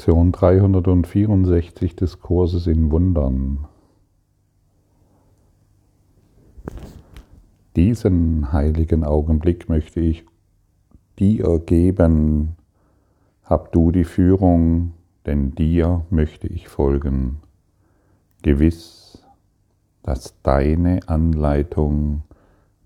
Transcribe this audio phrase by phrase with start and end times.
[0.00, 3.66] Lektion 364 des Kurses in Wundern.
[7.76, 10.24] Diesen heiligen Augenblick möchte ich
[11.18, 12.56] dir geben.
[13.44, 14.94] Hab du die Führung,
[15.26, 17.40] denn dir möchte ich folgen.
[18.40, 19.22] Gewiss,
[20.02, 22.22] dass deine Anleitung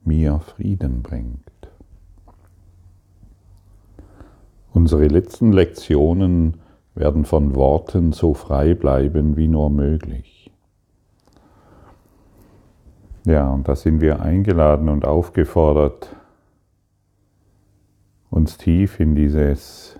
[0.05, 1.39] mir Frieden bringt.
[4.73, 6.56] Unsere letzten Lektionen
[6.95, 10.53] werden von Worten so frei bleiben wie nur möglich.
[13.27, 16.15] Ja, und da sind wir eingeladen und aufgefordert,
[18.30, 19.98] uns tief in dieses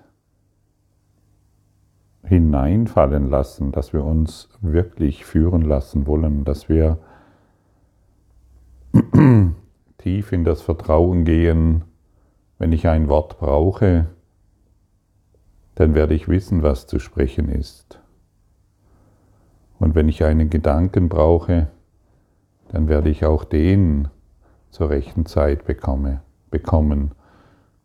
[2.25, 6.99] hineinfallen lassen, dass wir uns wirklich führen lassen wollen, dass wir
[9.99, 11.85] tief in das Vertrauen gehen,
[12.59, 14.07] wenn ich ein Wort brauche,
[15.75, 18.01] dann werde ich wissen, was zu sprechen ist.
[19.79, 21.69] Und wenn ich einen Gedanken brauche,
[22.69, 24.09] dann werde ich auch den
[24.71, 27.13] zur rechten Zeit bekomme, bekommen.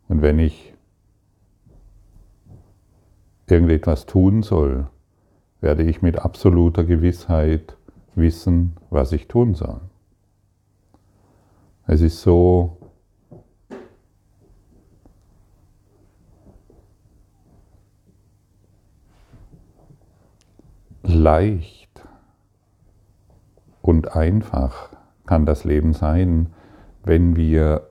[0.08, 0.74] Und wenn ich
[3.46, 4.88] irgendetwas tun soll,
[5.60, 7.76] werde ich mit absoluter Gewissheit
[8.14, 9.80] wissen, was ich tun soll.
[11.86, 12.79] Es ist so
[21.14, 22.06] leicht
[23.82, 24.90] und einfach
[25.26, 26.48] kann das Leben sein,
[27.04, 27.88] wenn wir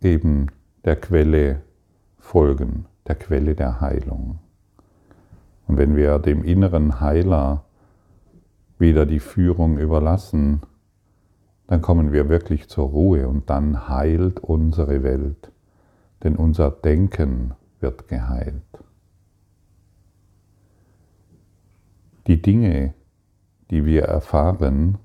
[0.00, 0.48] eben
[0.84, 1.62] der Quelle
[2.18, 4.38] folgen, der Quelle der Heilung.
[5.66, 7.64] Und wenn wir dem inneren Heiler
[8.78, 10.62] wieder die Führung überlassen,
[11.66, 15.52] dann kommen wir wirklich zur Ruhe und dann heilt unsere Welt,
[16.22, 18.73] denn unser Denken wird geheilt.
[22.26, 22.94] Die Dinge,
[23.70, 24.98] die wir erfahren,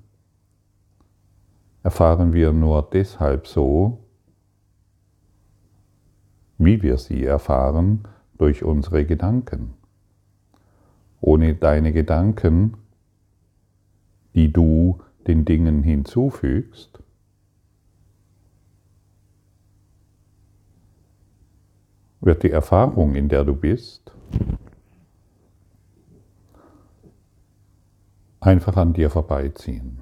[1.84, 4.06] erfahren wir nur deshalb so,
[6.58, 8.08] wie wir sie erfahren,
[8.38, 9.74] durch unsere Gedanken.
[11.20, 12.78] Ohne deine Gedanken,
[14.34, 17.04] die du den Dingen hinzufügst,
[22.22, 24.14] wird die Erfahrung, in der du bist,
[28.40, 30.02] einfach an dir vorbeiziehen.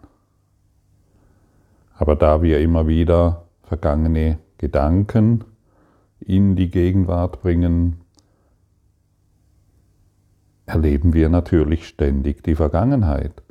[1.93, 5.43] Aber da wir immer wieder vergangene Gedanken
[6.19, 8.01] in die Gegenwart bringen,
[10.65, 13.41] erleben wir natürlich ständig die Vergangenheit,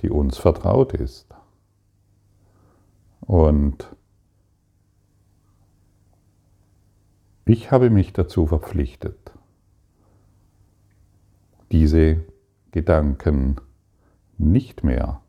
[0.00, 1.26] die uns vertraut ist.
[3.20, 3.94] Und
[7.44, 9.32] ich habe mich dazu verpflichtet,
[11.70, 12.24] diese
[12.70, 13.56] Gedanken
[14.40, 15.20] nicht mehr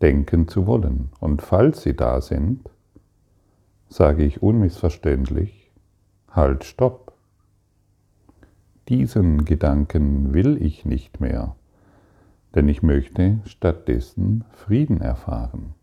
[0.00, 1.10] denken zu wollen.
[1.20, 2.68] Und falls sie da sind,
[3.88, 5.72] sage ich unmissverständlich,
[6.30, 7.12] halt, stopp.
[8.88, 11.56] Diesen Gedanken will ich nicht mehr,
[12.54, 15.74] denn ich möchte stattdessen Frieden erfahren.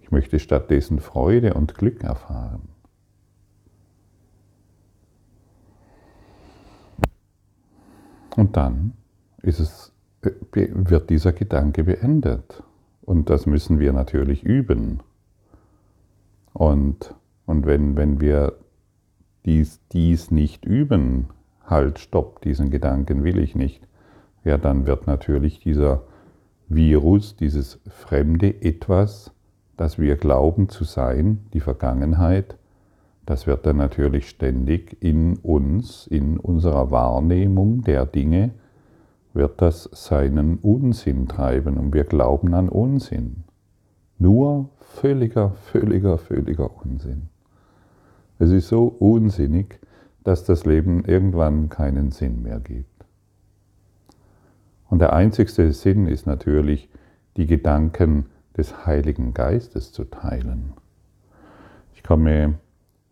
[0.00, 2.68] Ich möchte stattdessen Freude und Glück erfahren.
[8.36, 8.92] Und dann
[9.42, 10.30] es, äh,
[10.72, 12.62] wird dieser Gedanke beendet.
[13.02, 15.00] Und das müssen wir natürlich üben.
[16.52, 17.14] Und,
[17.46, 18.54] und wenn, wenn wir
[19.46, 21.28] dies, dies nicht üben,
[21.64, 23.86] halt, stopp, diesen Gedanken will ich nicht,
[24.44, 26.02] ja, dann wird natürlich dieser
[26.68, 29.32] Virus, dieses fremde Etwas,
[29.76, 32.58] das wir glauben zu sein, die Vergangenheit,
[33.24, 38.52] das wird dann natürlich ständig in uns, in unserer Wahrnehmung der Dinge,
[39.38, 43.44] wird das seinen Unsinn treiben und wir glauben an Unsinn.
[44.18, 47.28] Nur völliger, völliger, völliger Unsinn.
[48.40, 49.78] Es ist so unsinnig,
[50.24, 53.04] dass das Leben irgendwann keinen Sinn mehr gibt.
[54.90, 56.88] Und der einzigste Sinn ist natürlich,
[57.36, 58.26] die Gedanken
[58.56, 60.72] des Heiligen Geistes zu teilen.
[61.94, 62.54] Ich komme,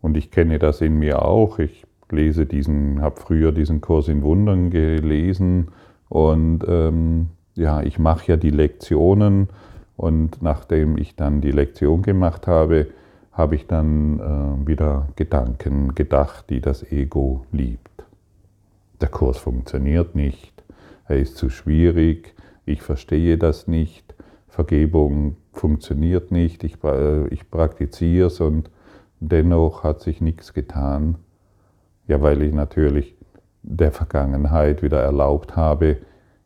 [0.01, 4.23] und ich kenne das in mir auch, ich lese diesen, habe früher diesen Kurs in
[4.23, 5.69] Wundern gelesen
[6.09, 9.49] und ähm, ja, ich mache ja die Lektionen
[9.95, 12.87] und nachdem ich dann die Lektion gemacht habe,
[13.31, 18.05] habe ich dann äh, wieder Gedanken gedacht, die das Ego liebt.
[19.01, 20.63] Der Kurs funktioniert nicht,
[21.07, 22.33] er ist zu schwierig,
[22.65, 24.15] ich verstehe das nicht,
[24.47, 28.69] Vergebung funktioniert nicht, ich, äh, ich praktiziere es und
[29.19, 31.15] dennoch hat sich nichts getan.
[32.07, 33.16] Ja, weil ich natürlich
[33.69, 35.97] der Vergangenheit wieder erlaubt habe,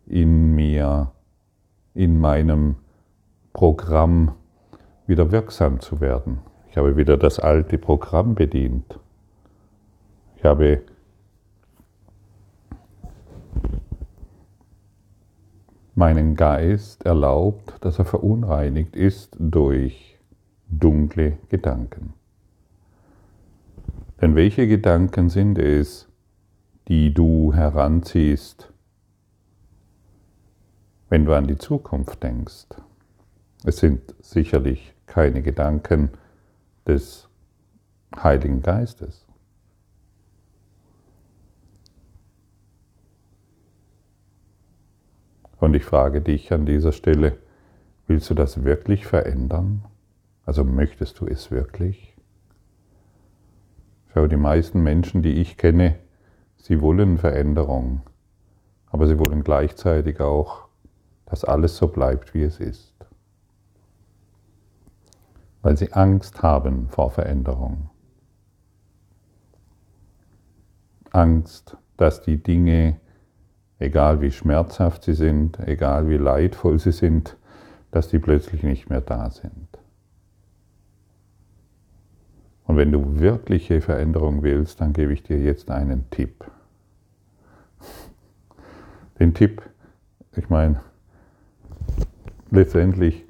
[0.07, 1.11] in mir,
[1.93, 2.75] in meinem
[3.53, 4.33] Programm
[5.05, 6.39] wieder wirksam zu werden.
[6.69, 8.99] Ich habe wieder das alte Programm bedient.
[10.35, 10.81] Ich habe
[15.93, 20.17] meinen Geist erlaubt, dass er verunreinigt ist durch
[20.67, 22.13] dunkle Gedanken.
[24.21, 26.10] Denn welche Gedanken sind es,
[26.91, 28.69] die du heranziehst,
[31.07, 32.65] wenn du an die Zukunft denkst?
[33.63, 36.09] Es sind sicherlich keine Gedanken
[36.85, 37.29] des
[38.13, 39.25] Heiligen Geistes.
[45.61, 47.37] Und ich frage dich an dieser Stelle,
[48.07, 49.85] willst du das wirklich verändern?
[50.45, 52.17] Also möchtest du es wirklich?
[54.13, 55.95] Schau, die meisten Menschen, die ich kenne,
[56.61, 58.01] sie wollen Veränderung,
[58.87, 60.67] aber sie wollen gleichzeitig auch,
[61.25, 62.93] dass alles so bleibt, wie es ist.
[65.61, 67.89] Weil sie Angst haben vor Veränderung.
[71.11, 72.99] Angst, dass die Dinge
[73.81, 77.35] egal wie schmerzhaft sie sind, egal wie leidvoll sie sind,
[77.89, 79.70] dass die plötzlich nicht mehr da sind.
[82.71, 86.49] Und wenn du wirkliche Veränderung willst, dann gebe ich dir jetzt einen Tipp.
[89.19, 89.61] Den Tipp,
[90.37, 90.79] ich meine,
[92.49, 93.25] letztendlich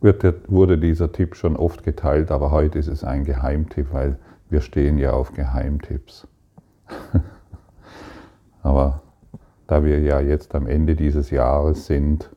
[0.00, 4.20] wird, wurde dieser Tipp schon oft geteilt, aber heute ist es ein Geheimtipp, weil
[4.50, 6.28] wir stehen ja auf Geheimtipps.
[8.62, 9.02] Aber
[9.66, 12.30] da wir ja jetzt am Ende dieses Jahres sind,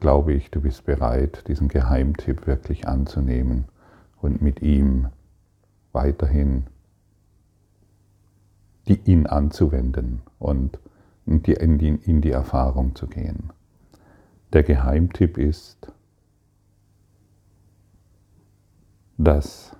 [0.00, 3.66] glaube ich, du bist bereit, diesen Geheimtipp wirklich anzunehmen
[4.24, 5.08] und mit ihm
[5.92, 6.64] weiterhin
[8.88, 10.78] die, ihn anzuwenden und
[11.26, 13.52] in die, in, die, in die Erfahrung zu gehen.
[14.54, 15.92] Der Geheimtipp ist,
[19.18, 19.76] dass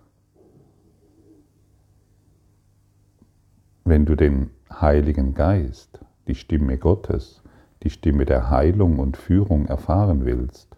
[3.85, 7.43] wenn du den Heiligen Geist, die Stimme Gottes,
[7.83, 10.77] die Stimme der Heilung und Führung erfahren willst,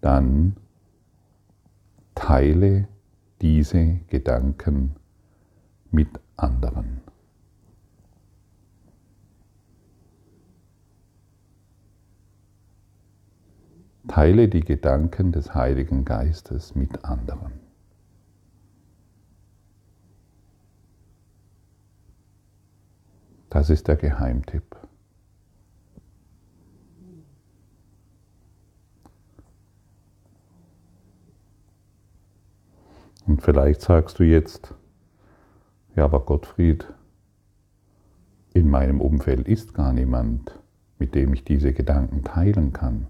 [0.00, 0.56] dann
[2.14, 2.88] teile
[3.40, 4.96] diese Gedanken
[5.90, 7.00] mit anderen.
[14.08, 17.52] Teile die Gedanken des Heiligen Geistes mit anderen.
[23.48, 24.76] Das ist der Geheimtipp.
[33.26, 34.74] Und vielleicht sagst du jetzt,
[35.94, 36.86] ja, aber Gottfried,
[38.54, 40.58] in meinem Umfeld ist gar niemand,
[40.98, 43.06] mit dem ich diese Gedanken teilen kann.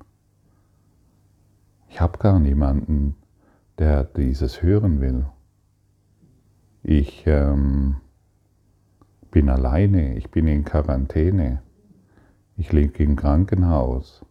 [1.88, 3.16] Ich habe gar niemanden,
[3.78, 5.26] der dieses hören will.
[6.82, 7.96] Ich ähm,
[9.30, 11.62] bin alleine, ich bin in Quarantäne,
[12.56, 14.24] ich liege im Krankenhaus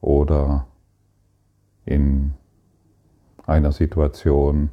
[0.00, 0.66] oder
[1.84, 2.34] in
[3.46, 4.70] einer Situation,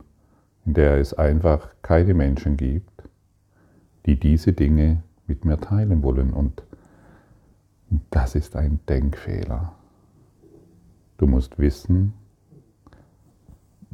[0.65, 3.03] in der es einfach keine Menschen gibt,
[4.05, 6.33] die diese Dinge mit mir teilen wollen.
[6.33, 6.63] Und
[8.09, 9.73] das ist ein Denkfehler.
[11.17, 12.13] Du musst wissen,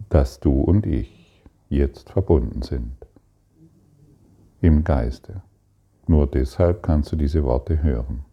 [0.09, 2.95] dass du und ich jetzt verbunden sind
[4.61, 5.41] im Geiste.
[6.07, 8.23] Nur deshalb kannst du diese Worte hören.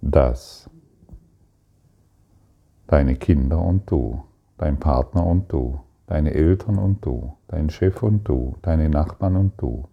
[0.00, 0.68] Dass
[2.88, 4.24] deine Kinder und du,
[4.58, 9.52] dein Partner und du, deine Eltern und du, dein Chef und du, deine Nachbarn und
[9.56, 9.88] du,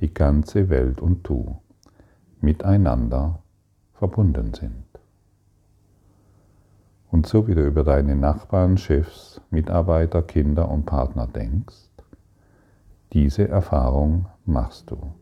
[0.00, 1.58] die ganze Welt und du
[2.40, 3.40] miteinander
[3.94, 4.84] verbunden sind.
[7.10, 11.90] Und so wie du über deine Nachbarn, Chefs, Mitarbeiter, Kinder und Partner denkst,
[13.12, 15.14] diese Erfahrung machst du.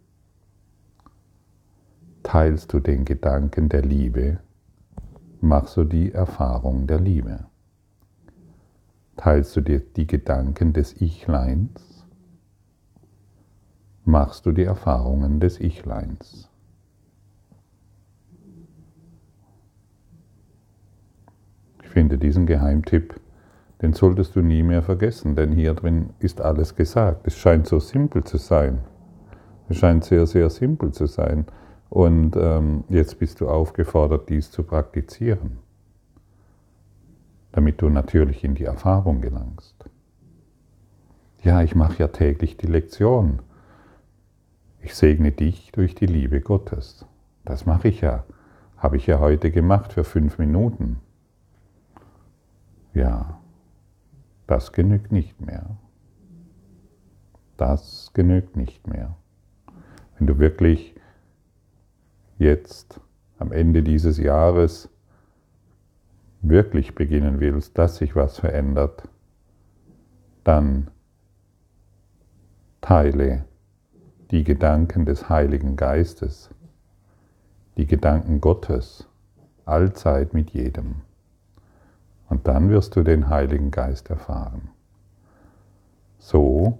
[2.23, 4.41] Teilst du den Gedanken der Liebe,
[5.41, 7.45] machst du die Erfahrung der Liebe.
[9.17, 12.07] Teilst du dir die Gedanken des Ichleins,
[14.05, 16.51] machst du die Erfahrungen des Ichleins.
[21.83, 23.21] Ich finde diesen Geheimtipp
[23.85, 27.27] den solltest du nie mehr vergessen, denn hier drin ist alles gesagt.
[27.27, 28.79] Es scheint so simpel zu sein.
[29.69, 31.45] Es scheint sehr, sehr simpel zu sein.
[31.91, 35.59] Und ähm, jetzt bist du aufgefordert, dies zu praktizieren,
[37.55, 39.89] damit du natürlich in die Erfahrung gelangst.
[41.41, 43.43] Ja, ich mache ja täglich die Lektion.
[44.81, 47.07] Ich segne dich durch die Liebe Gottes.
[47.45, 48.25] Das mache ich ja.
[48.77, 50.99] Habe ich ja heute gemacht für fünf Minuten.
[52.93, 53.39] Ja,
[54.49, 55.77] das genügt nicht mehr.
[57.57, 59.15] Das genügt nicht mehr.
[60.19, 60.97] Wenn du wirklich
[62.37, 63.01] jetzt
[63.39, 64.91] am Ende dieses Jahres
[66.49, 69.09] wirklich beginnen willst, dass sich was verändert,
[70.45, 70.91] dann
[72.81, 73.45] teile
[74.31, 76.51] die Gedanken des Heiligen Geistes,
[77.77, 79.09] die Gedanken Gottes,
[79.65, 80.97] allzeit mit jedem.
[82.29, 84.69] Und dann wirst du den Heiligen Geist erfahren.
[86.19, 86.79] So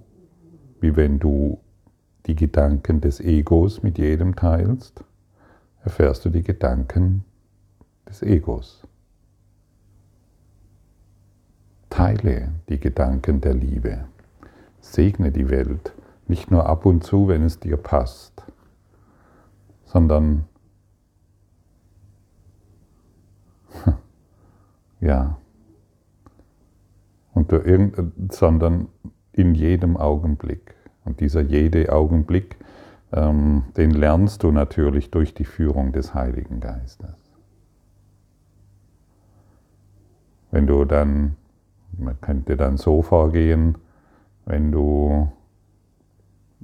[0.81, 1.59] wie wenn du
[2.27, 5.05] die Gedanken des Egos mit jedem teilst,
[5.83, 7.25] erfährst du die Gedanken
[8.09, 8.87] des Egos.
[11.95, 14.07] Teile die Gedanken der Liebe.
[14.81, 15.95] Segne die Welt,
[16.27, 18.43] nicht nur ab und zu, wenn es dir passt,
[19.85, 20.47] sondern
[25.01, 25.39] ja,
[27.33, 27.53] und
[28.33, 28.89] sondern
[29.31, 30.75] in jedem Augenblick.
[31.05, 32.57] Und dieser jede Augenblick,
[33.13, 37.15] ähm, den lernst du natürlich durch die Führung des Heiligen Geistes.
[40.51, 41.37] Wenn du dann,
[41.99, 43.79] man könnte dann so vorgehen,
[44.47, 45.29] wenn du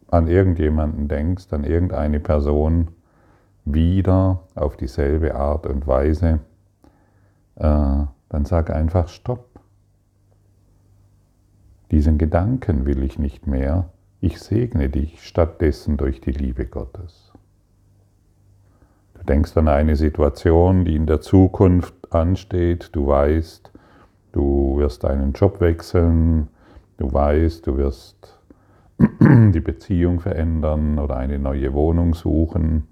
[0.08, 2.88] an irgendjemanden denkst, an irgendeine Person,
[3.64, 6.40] wieder auf dieselbe Art und Weise,
[7.56, 7.62] äh,
[8.28, 9.46] dann sag einfach Stopp.
[11.90, 17.32] Diesen Gedanken will ich nicht mehr, ich segne dich stattdessen durch die Liebe Gottes.
[19.14, 23.69] Du denkst an eine Situation, die in der Zukunft ansteht, du weißt,
[24.32, 26.48] du wirst einen Job wechseln,
[26.98, 28.38] du weißt, du wirst
[29.20, 32.86] die Beziehung verändern oder eine neue Wohnung suchen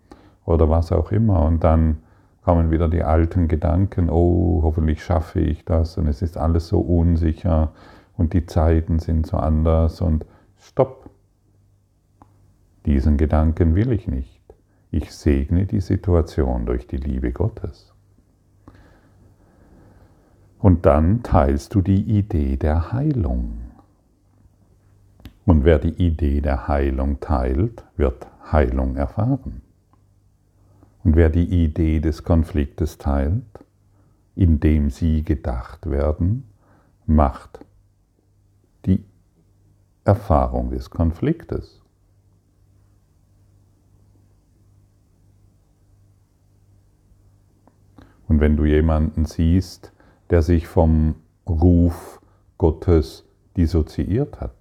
[0.45, 1.45] oder was auch immer.
[1.45, 1.99] Und dann
[2.43, 6.81] kommen wieder die alten Gedanken, oh, hoffentlich schaffe ich das und es ist alles so
[6.81, 7.73] unsicher
[8.17, 10.25] und die Zeiten sind so anders und
[10.57, 11.11] stopp.
[12.87, 14.41] Diesen Gedanken will ich nicht.
[14.91, 17.88] Ich segne die Situation durch die Liebe Gottes.
[20.59, 23.59] Und dann teilst du die Idee der Heilung.
[25.47, 29.63] Und wer die Idee der Heilung teilt, wird Heilung erfahren.
[31.05, 33.45] Und wer die Idee des Konfliktes teilt,
[34.35, 36.45] indem sie gedacht werden,
[37.07, 37.65] macht
[38.85, 39.05] die
[40.05, 41.81] Erfahrung des Konfliktes.
[48.27, 49.93] Und wenn du jemanden siehst,
[50.31, 51.17] der sich vom
[51.49, 52.21] Ruf
[52.59, 53.25] Gottes
[53.57, 54.53] dissoziiert hat,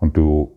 [0.00, 0.56] und du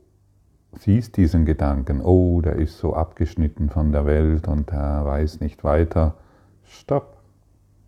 [0.71, 5.63] siehst diesen Gedanken, oh, der ist so abgeschnitten von der Welt und er weiß nicht
[5.63, 6.15] weiter.
[6.63, 7.17] Stopp,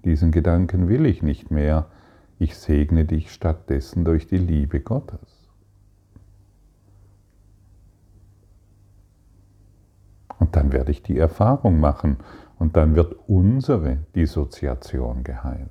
[0.03, 1.87] diesen Gedanken will ich nicht mehr.
[2.37, 5.49] Ich segne dich stattdessen durch die Liebe Gottes.
[10.37, 12.17] Und dann werde ich die Erfahrung machen
[12.59, 15.69] und dann wird unsere Dissoziation geheilt.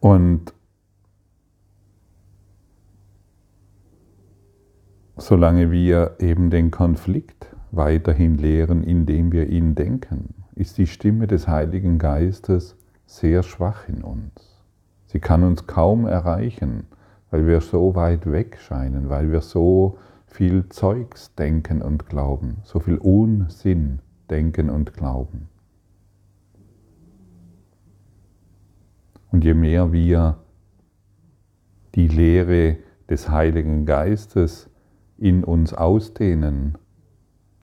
[0.00, 0.54] Und
[5.16, 11.48] solange wir eben den Konflikt weiterhin lehren, indem wir ihn denken, ist die Stimme des
[11.48, 14.62] Heiligen Geistes sehr schwach in uns.
[15.06, 16.86] Sie kann uns kaum erreichen,
[17.30, 19.98] weil wir so weit weg scheinen, weil wir so
[20.36, 25.48] viel Zeugs denken und glauben, so viel Unsinn denken und glauben.
[29.32, 30.36] Und je mehr wir
[31.94, 32.76] die Lehre
[33.08, 34.68] des Heiligen Geistes
[35.16, 36.76] in uns ausdehnen,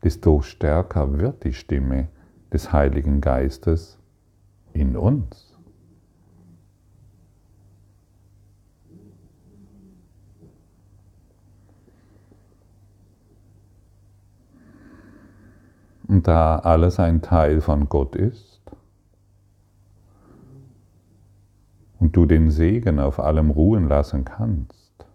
[0.03, 2.07] desto stärker wird die Stimme
[2.51, 3.99] des Heiligen Geistes
[4.73, 5.52] in uns.
[16.21, 18.53] Da alles ein Teil von Gott ist,
[22.03, 25.05] und du den Segen auf allem ruhen lassen kannst,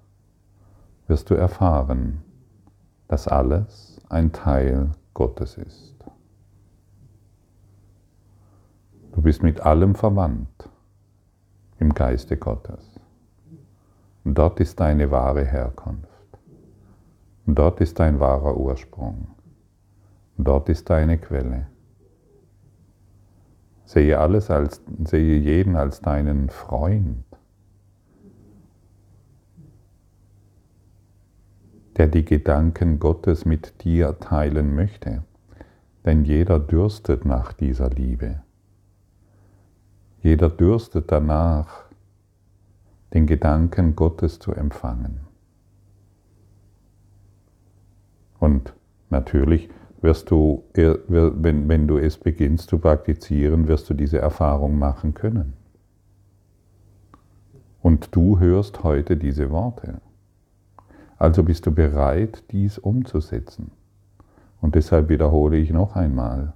[1.07, 2.23] wirst du erfahren,
[3.09, 5.95] dass alles ein Teil Gottes ist.
[9.13, 10.71] Du bist mit allem verwandt
[11.79, 12.99] im Geiste Gottes.
[14.25, 16.09] Und dort ist deine wahre Herkunft.
[17.47, 19.29] Und dort ist dein wahrer Ursprung
[20.49, 21.67] dort ist deine Quelle.
[23.85, 27.23] Sehe alles als, sehe jeden als deinen Freund,
[31.99, 35.23] der die Gedanken Gottes mit dir teilen möchte,
[36.07, 38.43] denn jeder dürstet nach dieser Liebe.
[40.23, 41.85] Jeder dürstet danach,
[43.13, 45.21] den Gedanken Gottes zu empfangen.
[48.39, 48.73] Und
[49.11, 49.69] natürlich
[50.01, 55.55] wirst du, wenn, wenn du es beginnst zu praktizieren, wirst du diese Erfahrung machen können.
[57.83, 60.01] Und du hörst heute diese Worte.
[61.17, 63.73] Also bist du bereit, dies umzusetzen.
[64.61, 66.53] Und deshalb wiederhole ich noch einmal,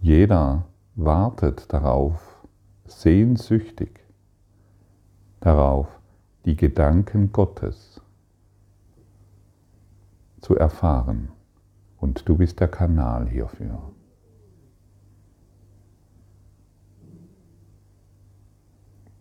[0.00, 0.64] jeder
[0.96, 2.44] wartet darauf,
[2.84, 4.00] sehnsüchtig
[5.40, 5.88] darauf,
[6.44, 8.00] die Gedanken Gottes
[10.40, 11.30] zu erfahren.
[11.98, 13.92] Und du bist der Kanal hierfür.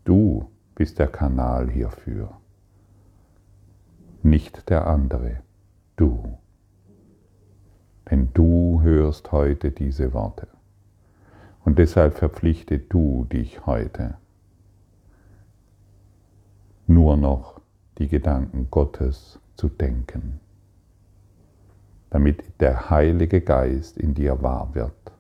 [0.04, 2.38] Du bist der Kanal hierfür
[4.28, 5.42] nicht der andere,
[5.96, 6.38] du.
[8.10, 10.48] Denn du hörst heute diese Worte.
[11.64, 14.16] Und deshalb verpflichte du dich heute,
[16.88, 17.60] nur noch
[17.98, 20.40] die Gedanken Gottes zu denken,
[22.18, 25.12] damit der Heilige Geist in dir wahr wird,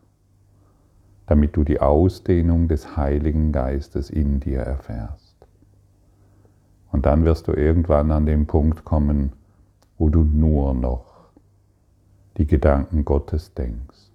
[1.27, 5.35] damit du die Ausdehnung des Heiligen Geistes in dir erfährst.
[6.91, 9.33] Und dann wirst du irgendwann an den Punkt kommen,
[9.99, 11.29] wo du nur noch
[12.37, 14.09] die Gedanken Gottes denkst.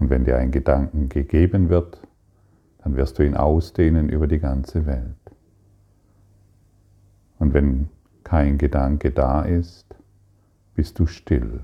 [0.00, 2.00] Und wenn dir ein Gedanken gegeben wird,
[2.78, 5.27] dann wirst du ihn ausdehnen über die ganze Welt.
[7.38, 7.88] Und wenn
[8.24, 9.94] kein Gedanke da ist,
[10.74, 11.60] bist du still.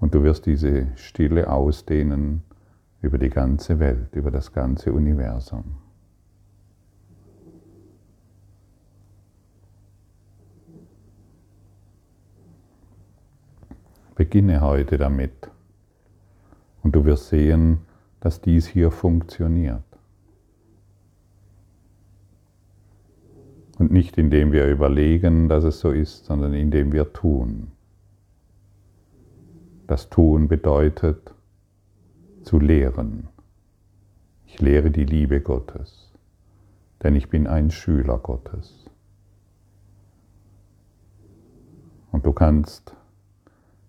[0.00, 2.42] Und du wirst diese Stille ausdehnen
[3.00, 5.76] über die ganze Welt, über das ganze Universum.
[14.14, 15.50] Beginne heute damit
[16.82, 17.78] und du wirst sehen,
[18.20, 19.91] dass dies hier funktioniert.
[23.78, 27.72] Und nicht indem wir überlegen, dass es so ist, sondern indem wir tun.
[29.86, 31.34] Das Tun bedeutet,
[32.42, 33.28] zu lehren.
[34.46, 36.12] Ich lehre die Liebe Gottes,
[37.02, 38.84] denn ich bin ein Schüler Gottes.
[42.10, 42.94] Und du kannst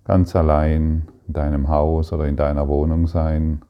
[0.05, 3.61] ganz allein in deinem Haus oder in deiner Wohnung sein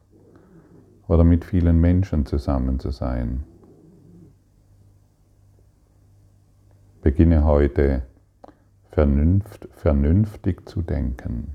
[1.08, 3.44] oder mit vielen Menschen zusammen zu sein.
[7.04, 8.02] Beginne heute
[8.90, 11.54] vernünftig zu denken.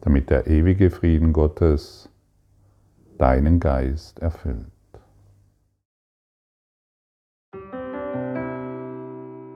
[0.00, 2.08] damit der ewige Frieden Gottes
[3.18, 4.64] deinen Geist erfüllt.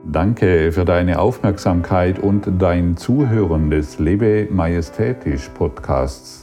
[0.05, 6.42] Danke für deine Aufmerksamkeit und dein Zuhören des Lebe Majestätisch Podcasts.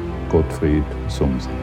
[0.31, 1.60] Gottfried Sumsen.